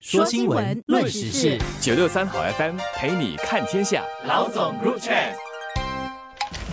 [0.00, 4.02] 说新闻，论时事，九六三好 FM 陪你看天下。
[4.26, 5.34] 老总 Group Chat，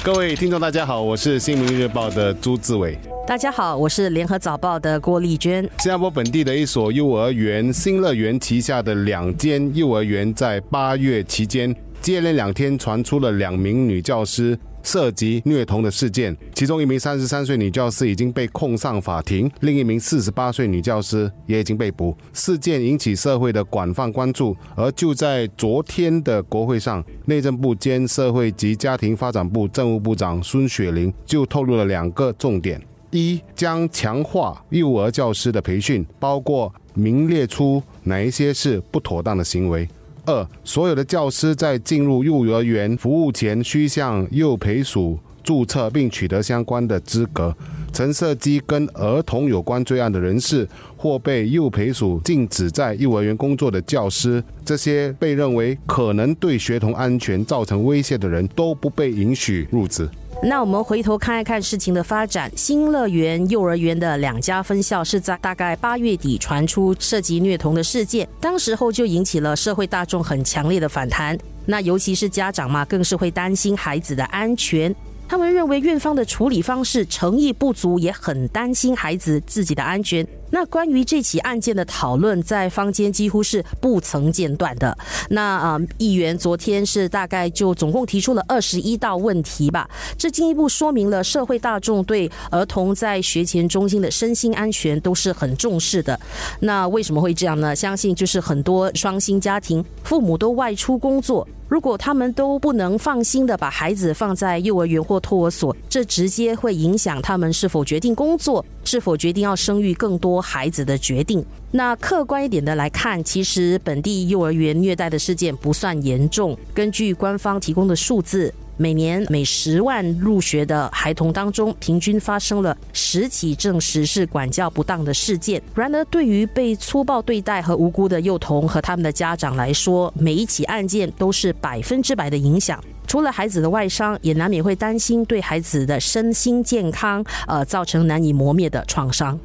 [0.02, 2.98] 各位听众，大家好，我是新民日报的朱志伟。
[3.28, 5.62] 大家好，我是联合早报的郭丽娟。
[5.80, 14.58] 新加坡本地的一所幼儿园新乐园旗下的两间幼儿园，在八月期间接连两天传出了两名女教师。
[14.88, 22.16] 涉及虐童的事件，其中一名三十三岁女教师已经被控上法庭，另一名四十八岁女教师也已经被捕。
[22.32, 32.82] 事件引起社会的广泛关注，而就在昨天的国会上，内政部兼社会及家庭发展部政务部长孙雪玲就透露了两个重点：
[33.12, 39.86] 一将强化幼儿教师的培训，包括明列出哪一些是不妥当的行为。
[40.28, 47.56] 二，所有的教师在进入幼儿园服务前，需向幼培署注册并取得相关的资格。
[47.94, 60.10] 曾涉及跟儿童有关罪案的人士，或被幼培署禁止在幼儿园工作的教师，这些被认为可能对学童安全造成威胁的人，都不被允许入职。
[60.44, 71.38] 那我们回头看一看事情的发展，新乐园幼儿园的两家分校是在大概八月底传出涉及虐童的事件，当时候就引起了社会大众很强烈的反弹。
[71.66, 74.96] 那尤其是家长嘛，更是会担心孩子的安全。
[75.28, 80.26] 他们认为院方的处理方式诚意不足，也很担心孩子自己的安全。
[80.50, 84.98] 那关于这起案件的讨论，在坊间几乎是不曾间断的。
[85.30, 96.20] 那啊，议员昨天是大概就总共提出了二十一道问题吧，这进一步说明了社会大众对儿童在学前中心的身心安全都是很重视的。
[96.60, 97.76] 那为什么会这样呢？
[97.76, 101.48] 相信就是很多双薪家庭，父母都外出工作。
[101.68, 111.46] 如果他们都不能放心的把孩子放在幼儿园或托儿所，这直接会影响他们是否决定工作，是否决定要生育更多孩子的决定。
[111.72, 116.58] 那客观一点的来看，其实本地幼儿园虐待的事件不算严重。
[116.74, 118.54] 根据官方提供的数字。
[118.80, 125.60] 每年每十万入学的孩童当中，平均发生了十起证实是管教不当的事件。
[125.74, 132.80] 然而，对于被粗暴对待和无辜的幼童和他们的家长来说，每一起案件都是百分之百的影响。
[133.08, 139.40] 除了孩子的外伤，也难免会担心对孩子的身心健康，呃，造成难以磨灭的创伤。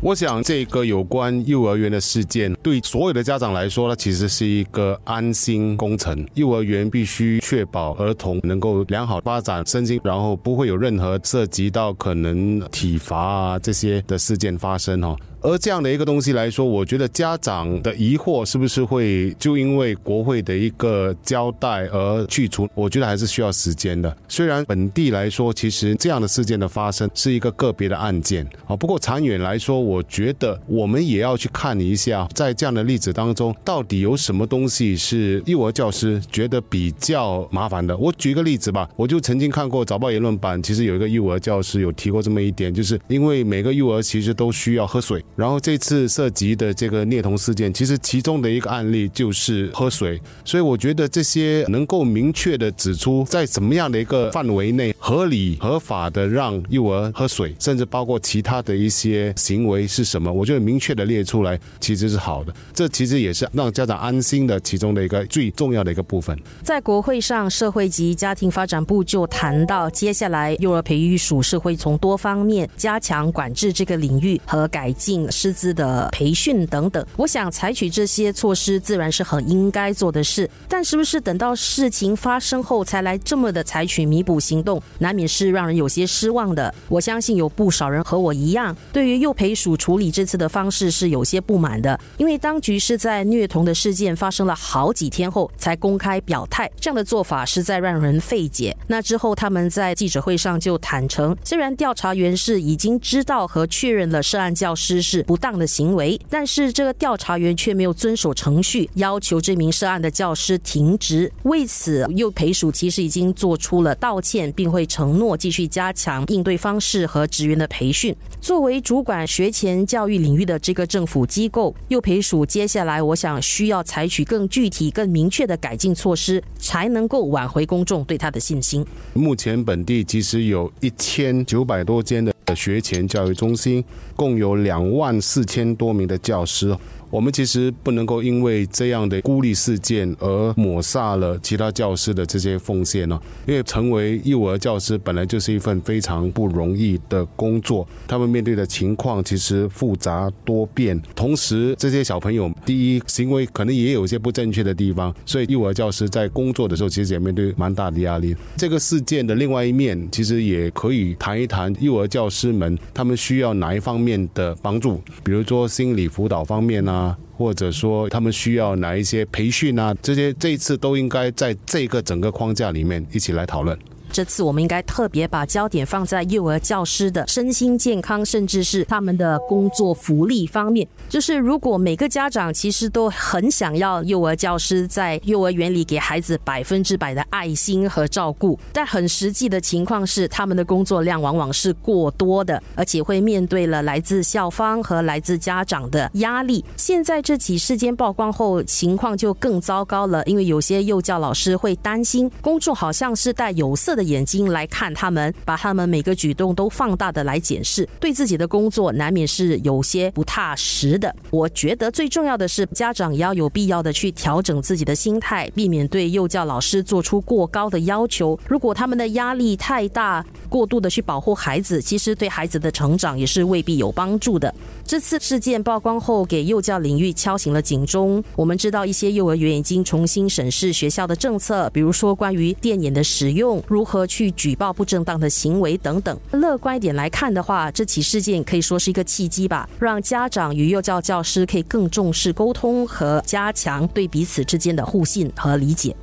[0.00, 6.24] 我想，这个有关幼儿园的事件，对所有的家长来说，它其实是一个安心工程。
[6.34, 15.16] 幼儿园必须确保儿童能够良好发展身心，然后不会有任何涉及到可能体罚啊这些的事件发生哦。
[15.40, 22.68] 而这样的一个东西来说，我觉得家长的疑惑是不是会就因为国会的一个交代而去除？
[22.74, 24.14] 我觉得还是需要时间的。
[24.28, 37.96] 虽然本地来说，其实这样的事件的发生是一个个别的案件啊，不过长远来说，我觉得我们也要去看一下，在这样的例子当中，到底有什么东西是幼儿教师觉得比较麻烦的。
[37.96, 45.24] 我举一个例子吧，我就曾经看过早报言论版，其实有一个幼儿教师有提过这么一点，就是因为每个幼儿其实都需要喝水。
[45.38, 62.52] 然后这次涉及的这个虐童事件，其实其中的一个案例就是喝水，所以我觉得这些能够明确的指出在什么样的一个范围内合理合法的让幼儿喝水，甚至包括其他的一些行为是什么，我觉得明确的列出来其实是好的。
[62.74, 66.36] 这其实也是让家长安心的其中的一个最重要的一个部分。
[66.64, 75.27] 在国会上，社会及家庭发展部就谈到，接下来幼儿培育署是会从多方面加强管制这个领域和改进。
[75.30, 80.48] 师资的培训等等，我想采取这些措施自然是很应该做的事。
[80.68, 86.74] 但是不是等到事情发生后才来这么的采取弥补行动，难免是让人有些失望的。
[86.88, 91.98] 我相信有不少人和我一样，对于幼培署处理这次的方式是有些不满的。
[92.16, 98.76] 因为当局是在虐童的事件发生了好几天后才公开表态，这样的做法实在让人费解。
[98.86, 105.17] 那之后他们在记者会上就坦诚，虽然调查员是已经知道和确认了涉案教师是。
[105.24, 111.30] 不当的行为，但是这个调查员却没有遵守程序，要求这名涉案的教师停职。
[111.44, 118.14] 为此，幼培署其实已经做出了道歉，并会承诺继续加强应对方式和职员的培训。
[118.40, 128.86] 作为主管学前教育领域的这个政府机构，幼培署接下来我想需要采取更具体、更明确的改进措施，才能够挽回公众对他的信心。
[129.14, 132.32] 目前本地其实有一千九百多间的。
[132.54, 133.84] 学前教育中心
[134.16, 136.76] 共有两万四千多名的教师。
[137.10, 143.18] 我们其实不能够因为这样的孤立事件而抹煞了其他教师的这些奉献呢。
[143.46, 151.00] 因为成为幼儿教师本来就是一份非常不容易的工作，他们面对的情况其实复杂多变。
[151.14, 158.36] 同时，这些小朋友第一行为可能也有些不正确的地方，所以幼儿教师在工作的时候其实也面对蛮大的压力。
[158.56, 166.97] 这个事件的另外一面，其实也可以谈一谈幼儿教师们他们需要哪一方面的帮助，比如说心理辅导方面啊。
[166.98, 169.94] 啊或者说他们需要哪一些培训啊？
[170.02, 173.78] 这些这一次都应该在这个整个框架里面一起来讨论。
[174.18, 180.88] 这次我们应该特别把焦点放在幼儿教师的身心健康，甚至是他们的工作福利方面。
[181.08, 196.64] 就是如果每个家长其实都很想要幼儿教师在幼儿园里给孩子百分之百的爱心和照顾，但很实际的情况是，他们的工作量往往是过多的，而且会面对了来自校方和来自家长的压力。
[196.76, 203.94] 现在这起事件曝光后，情况就更糟糕了，因为有些幼教老师会担心公众好像是带有色。
[203.98, 211.14] 的眼睛来看他们，把他们每个举动都放大的来检视，对自己的工作难免是有些不踏实的。
[211.30, 218.38] 我觉得最重要的是，家长也要有必要的去调整自己的心态，避免对幼教老师做出过高的要求。
[218.48, 224.52] 如果他们的压力太大，过度的去保护孩子，其实对孩子的成长也是未必有帮助的。
[224.84, 228.22] 这次事件曝光后，给幼教领域敲醒了警钟。
[228.34, 236.18] 我们知道一些幼儿园已经重新审视学校的政策，比如说关于电眼的使用，如何去举报不正当的行为等等。
[236.32, 245.94] 乐观一点来看的话，这起事件可以说是一个契机吧，让家长与幼教教师可以更重视沟通和加强对彼此之间的互信和理解。